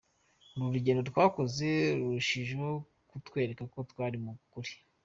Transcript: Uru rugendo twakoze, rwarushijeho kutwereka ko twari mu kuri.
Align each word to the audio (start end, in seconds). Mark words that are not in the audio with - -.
Uru 0.55 0.75
rugendo 0.75 1.01
twakoze, 1.11 1.67
rwarushijeho 1.99 2.69
kutwereka 3.09 3.63
ko 3.73 3.77
twari 3.89 4.17
mu 4.23 4.33
kuri. 4.53 4.71